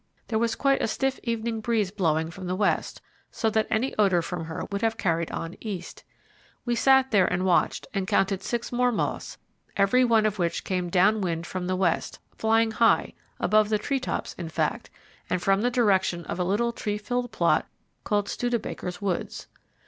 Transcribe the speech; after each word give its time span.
There 0.29 0.39
was 0.39 0.55
quite 0.55 0.81
a 0.81 0.87
stiff 0.87 1.19
evening 1.21 1.61
breeze 1.61 1.91
blowing 1.91 2.31
from 2.31 2.47
the 2.47 2.55
west, 2.55 3.01
so 3.29 3.51
that 3.51 3.67
any 3.69 3.93
odour 3.99 4.23
from 4.23 4.45
her 4.45 4.63
would 4.71 4.81
have 4.81 4.97
been 4.97 5.03
carried 5.03 5.29
on 5.29 5.55
east. 5.61 6.03
We 6.65 6.73
sat 6.73 7.11
there 7.11 7.27
and 7.31 7.45
watched 7.45 7.85
and 7.93 8.07
counted 8.07 8.41
six 8.41 8.71
more 8.71 8.91
moths, 8.91 9.37
every 9.77 10.03
one 10.03 10.25
of 10.25 10.39
which 10.39 10.63
came 10.63 10.89
down 10.89 11.21
wind 11.21 11.45
from 11.45 11.67
the 11.67 11.75
west, 11.75 12.17
flying 12.35 12.71
high, 12.71 13.13
above 13.39 13.69
the 13.69 13.77
treetops 13.77 14.33
in 14.39 14.49
fact, 14.49 14.89
and 15.29 15.39
from 15.39 15.61
the 15.61 15.69
direction 15.69 16.25
of 16.25 16.39
a 16.39 16.43
little 16.43 16.71
tree 16.71 16.97
filled 16.97 17.31
plot 17.31 17.67
called 18.03 18.25
Studabaker's 18.27 19.03
woods. 19.03 19.45